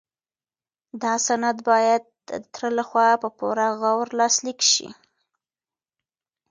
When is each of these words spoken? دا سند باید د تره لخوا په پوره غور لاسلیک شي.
دا 1.01 1.13
سند 1.27 1.57
باید 1.69 2.03
د 2.27 2.29
تره 2.53 2.69
لخوا 2.77 3.07
په 3.23 3.29
پوره 3.37 3.67
غور 3.79 4.07
لاسلیک 4.19 4.59
شي. 4.71 4.89